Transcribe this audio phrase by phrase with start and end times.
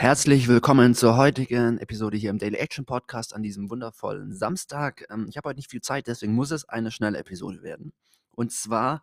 [0.00, 5.04] Herzlich willkommen zur heutigen Episode hier im Daily Action Podcast an diesem wundervollen Samstag.
[5.10, 7.92] Ähm, ich habe heute nicht viel Zeit, deswegen muss es eine schnelle Episode werden.
[8.30, 9.02] Und zwar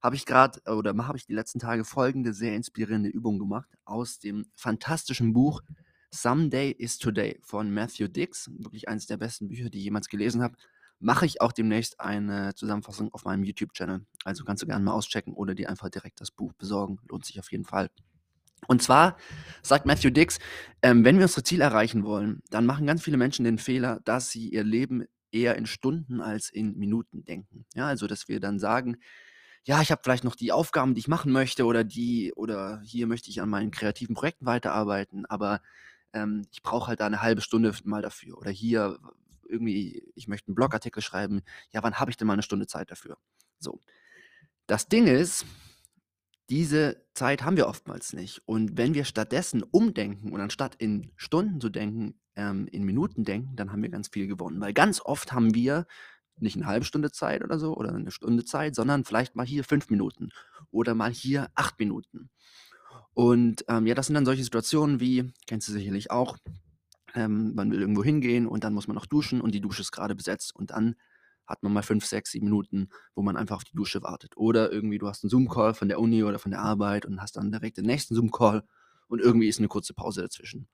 [0.00, 4.18] habe ich gerade oder habe ich die letzten Tage folgende sehr inspirierende Übung gemacht aus
[4.18, 5.60] dem fantastischen Buch
[6.10, 8.50] Someday is Today von Matthew Dix.
[8.56, 10.56] Wirklich eines der besten Bücher, die ich jemals gelesen habe.
[11.00, 14.06] Mache ich auch demnächst eine Zusammenfassung auf meinem YouTube-Channel.
[14.24, 16.98] Also kannst du gerne mal auschecken oder dir einfach direkt das Buch besorgen.
[17.10, 17.90] Lohnt sich auf jeden Fall.
[18.66, 19.16] Und zwar
[19.62, 20.38] sagt Matthew Dix,
[20.82, 24.30] ähm, wenn wir unsere Ziele erreichen wollen, dann machen ganz viele Menschen den Fehler, dass
[24.30, 27.64] sie ihr Leben eher in Stunden als in Minuten denken.
[27.74, 28.96] Ja, also dass wir dann sagen,
[29.64, 33.06] ja, ich habe vielleicht noch die Aufgaben, die ich machen möchte oder die oder hier
[33.06, 35.60] möchte ich an meinen kreativen Projekten weiterarbeiten, aber
[36.12, 38.38] ähm, ich brauche halt da eine halbe Stunde mal dafür.
[38.38, 38.98] Oder hier
[39.48, 41.42] irgendwie, ich möchte einen Blogartikel schreiben,
[41.72, 43.16] ja, wann habe ich denn mal eine Stunde Zeit dafür?
[43.58, 43.80] So.
[44.66, 45.44] Das Ding ist,
[46.50, 48.42] diese Zeit haben wir oftmals nicht.
[48.44, 53.54] Und wenn wir stattdessen umdenken und anstatt in Stunden zu denken, ähm, in Minuten denken,
[53.56, 54.60] dann haben wir ganz viel gewonnen.
[54.60, 55.86] Weil ganz oft haben wir
[56.36, 59.62] nicht eine halbe Stunde Zeit oder so oder eine Stunde Zeit, sondern vielleicht mal hier
[59.62, 60.30] fünf Minuten
[60.70, 62.30] oder mal hier acht Minuten.
[63.14, 66.38] Und ähm, ja, das sind dann solche Situationen wie, kennst du sicherlich auch,
[67.14, 69.92] ähm, man will irgendwo hingehen und dann muss man noch duschen und die Dusche ist
[69.92, 70.96] gerade besetzt und dann
[71.50, 74.36] hat man mal fünf, sechs, sieben Minuten, wo man einfach auf die Dusche wartet.
[74.36, 77.36] Oder irgendwie du hast einen Zoom-Call von der Uni oder von der Arbeit und hast
[77.36, 78.62] dann direkt den nächsten Zoom-Call
[79.08, 80.68] und irgendwie ist eine kurze Pause dazwischen.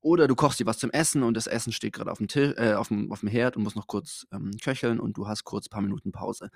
[0.00, 2.72] Oder du kochst dir was zum Essen und das Essen steht gerade auf dem, äh,
[2.72, 5.66] auf, dem, auf dem Herd und muss noch kurz ähm, köcheln und du hast kurz
[5.66, 6.50] ein paar Minuten Pause.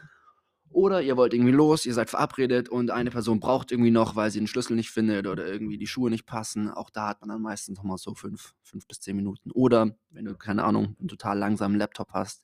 [0.70, 4.30] Oder ihr wollt irgendwie los, ihr seid verabredet und eine Person braucht irgendwie noch, weil
[4.30, 6.70] sie den Schlüssel nicht findet oder irgendwie die Schuhe nicht passen.
[6.70, 9.50] Auch da hat man dann meistens nochmal so fünf, fünf bis zehn Minuten.
[9.52, 12.42] Oder wenn du, keine Ahnung, einen total langsamen Laptop hast,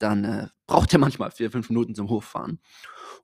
[0.00, 2.60] dann äh, braucht er manchmal vier, fünf Minuten zum Hochfahren.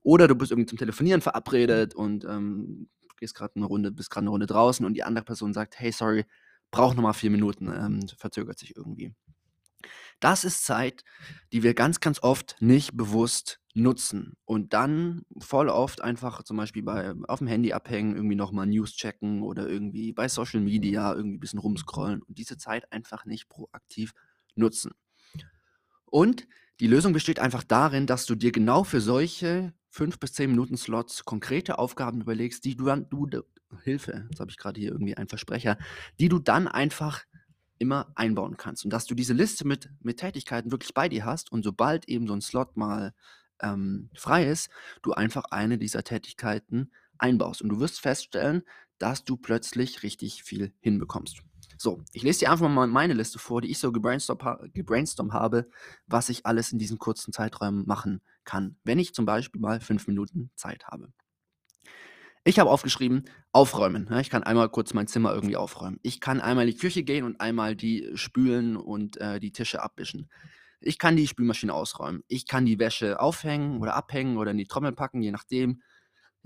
[0.02, 2.88] Oder du bist irgendwie zum Telefonieren verabredet und ähm,
[3.18, 5.90] gehst gerade eine Runde, bist gerade eine Runde draußen und die andere Person sagt, hey,
[5.90, 6.24] sorry,
[6.70, 9.14] braucht nochmal vier Minuten, ähm, verzögert sich irgendwie.
[10.20, 11.04] Das ist Zeit,
[11.52, 16.82] die wir ganz, ganz oft nicht bewusst nutzen und dann voll oft einfach zum Beispiel
[16.82, 21.36] bei, auf dem Handy abhängen, irgendwie nochmal News checken oder irgendwie bei Social Media irgendwie
[21.36, 24.12] ein bisschen rumscrollen und diese Zeit einfach nicht proaktiv
[24.54, 24.92] nutzen.
[26.06, 26.48] Und
[26.80, 30.76] die Lösung besteht einfach darin, dass du dir genau für solche 5 bis 10 Minuten
[30.76, 33.28] Slots konkrete Aufgaben überlegst, die du dann du
[33.82, 35.78] Hilfe, jetzt habe ich gerade hier irgendwie einen Versprecher,
[36.20, 37.24] die du dann einfach
[37.78, 41.52] immer einbauen kannst und dass du diese Liste mit mit Tätigkeiten wirklich bei dir hast
[41.52, 43.12] und sobald eben so ein Slot mal,
[43.60, 44.70] ähm, frei ist,
[45.02, 48.62] du einfach eine dieser Tätigkeiten einbaust und du wirst feststellen,
[48.98, 51.42] dass du plötzlich richtig viel hinbekommst.
[51.78, 55.68] So, ich lese dir einfach mal meine Liste vor, die ich so gebrainstormt, ha habe,
[56.06, 60.06] was ich alles in diesen kurzen Zeiträumen machen kann, wenn ich zum Beispiel mal fünf
[60.06, 61.12] Minuten Zeit habe.
[62.44, 64.06] Ich habe aufgeschrieben, aufräumen.
[64.08, 65.98] Ja, ich kann einmal kurz mein Zimmer irgendwie aufräumen.
[66.02, 69.82] Ich kann einmal in die Küche gehen und einmal die spülen und äh, die Tische
[69.82, 70.30] abwischen.
[70.80, 72.22] Ich kann die Spülmaschine ausräumen.
[72.28, 75.82] Ich kann die Wäsche aufhängen oder abhängen oder in die Trommel packen, je nachdem.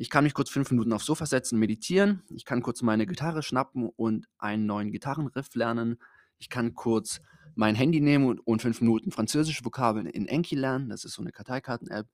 [0.00, 2.22] Ich kann mich kurz fünf Minuten aufs Sofa setzen, meditieren.
[2.30, 5.98] Ich kann kurz meine Gitarre schnappen und einen neuen Gitarrenriff lernen.
[6.38, 7.20] Ich kann kurz
[7.54, 10.88] mein Handy nehmen und, und fünf Minuten französische Vokabeln in Enki lernen.
[10.88, 12.06] Das ist so eine Karteikarten-App.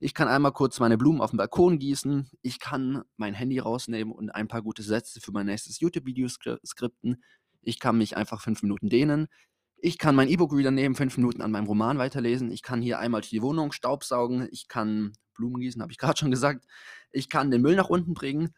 [0.00, 2.28] Ich kann einmal kurz meine Blumen auf dem Balkon gießen.
[2.42, 7.22] Ich kann mein Handy rausnehmen und ein paar gute Sätze für mein nächstes YouTube-Video skripten.
[7.62, 9.28] Ich kann mich einfach fünf Minuten dehnen.
[9.76, 12.50] Ich kann mein E-Book-Reader nehmen, fünf Minuten an meinem Roman weiterlesen.
[12.50, 14.48] Ich kann hier einmal die Wohnung staubsaugen.
[14.50, 16.66] Ich kann Blumen gießen, habe ich gerade schon gesagt.
[17.10, 18.50] Ich kann den Müll nach unten bringen.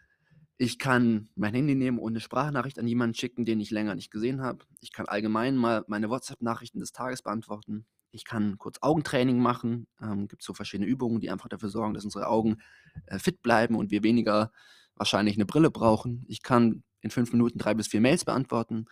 [0.57, 4.11] Ich kann mein Handy nehmen und eine Sprachnachricht an jemanden schicken, den ich länger nicht
[4.11, 4.67] gesehen habe.
[4.81, 7.87] Ich kann allgemein mal meine WhatsApp-Nachrichten des Tages beantworten.
[8.13, 9.87] Ich kann kurz Augentraining machen.
[10.03, 12.59] Ähm, Gibt so verschiedene Übungen, die einfach dafür sorgen, dass unsere Augen
[13.07, 14.51] äh, fit bleiben und wir weniger
[14.97, 16.25] wahrscheinlich eine Brille brauchen.
[16.29, 18.85] Ich kann in fünf Minuten drei bis vier Mails beantworten.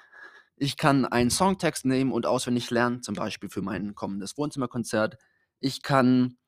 [0.56, 5.16] Ich kann einen Songtext nehmen und auswendig lernen, zum Beispiel für mein kommendes Wohnzimmerkonzert.
[5.60, 6.38] Ich kann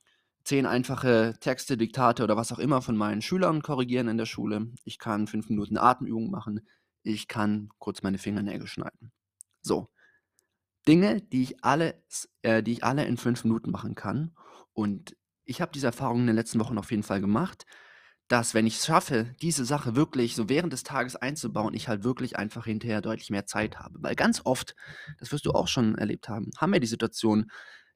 [0.44, 4.68] zehn einfache Texte, Diktate oder was auch immer von meinen Schülern korrigieren in der Schule.
[4.84, 6.66] Ich kann fünf Minuten Atemübung machen.
[7.02, 9.12] Ich kann kurz meine Fingernägel schneiden.
[9.62, 9.88] So.
[10.88, 12.02] Dinge, die ich alle,
[12.42, 14.34] äh, die ich alle in fünf Minuten machen kann.
[14.72, 17.66] Und ich habe diese Erfahrung in den letzten Wochen auf jeden Fall gemacht
[18.30, 22.04] dass, wenn ich es schaffe, diese Sache wirklich so während des Tages einzubauen, ich halt
[22.04, 23.98] wirklich einfach hinterher deutlich mehr Zeit habe.
[24.00, 24.76] Weil ganz oft,
[25.18, 27.50] das wirst du auch schon erlebt haben, haben wir die Situation,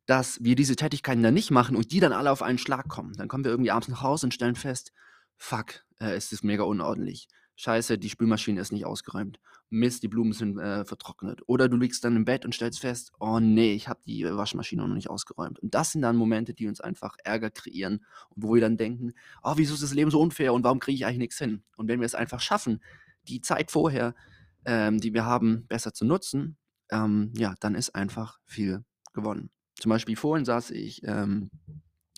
[0.06, 3.14] dass wir diese Tätigkeiten dann nicht machen und die dann alle auf einen Schlag kommen.
[3.14, 4.92] Dann kommen wir irgendwie abends nach Hause und stellen fest,
[5.36, 7.28] fuck, äh, es ist mega unordentlich.
[7.56, 9.38] Scheiße, die Spülmaschine ist nicht ausgeräumt.
[9.70, 11.40] Mist, die Blumen sind äh, vertrocknet.
[11.46, 14.82] Oder du liegst dann im Bett und stellst fest, oh nee, ich habe die Waschmaschine
[14.82, 15.60] noch nicht ausgeräumt.
[15.60, 19.12] Und das sind dann Momente, die uns einfach Ärger kreieren und wo wir dann denken,
[19.42, 21.62] oh, wieso ist das Leben so unfair und warum kriege ich eigentlich nichts hin?
[21.76, 22.82] Und wenn wir es einfach schaffen,
[23.28, 24.14] die Zeit vorher
[24.64, 26.56] ähm, die wir haben, besser zu nutzen,
[26.90, 29.50] ähm, ja, dann ist einfach viel gewonnen.
[29.78, 31.50] Zum Beispiel vorhin saß ich ähm,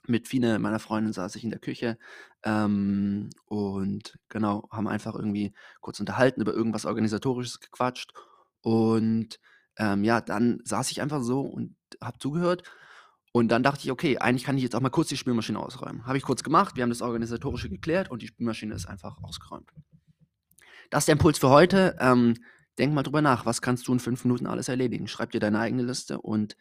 [0.08, 1.98] mit vielen meiner Freunde saß ich in der Küche
[2.44, 8.12] ähm, und genau, haben einfach irgendwie kurz unterhalten, über irgendwas Organisatorisches gequatscht.
[8.60, 9.40] Und
[9.78, 12.62] ähm, ja, dann saß ich einfach so und habe zugehört.
[13.32, 16.06] Und dann dachte ich, okay, eigentlich kann ich jetzt auch mal kurz die Spülmaschine ausräumen.
[16.06, 19.70] Habe ich kurz gemacht, wir haben das Organisatorische geklärt und die Spülmaschine ist einfach ausgeräumt.
[20.88, 21.96] Das ist der Impuls für heute.
[22.00, 22.34] Ähm,
[22.78, 25.06] denk mal drüber nach, was kannst du in fünf Minuten alles erledigen?
[25.06, 26.56] Schreib dir deine eigene Liste und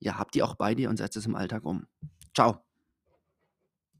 [0.00, 1.86] ja, hab die auch bei dir und setz es im Alltag um.
[2.34, 2.64] Ciao.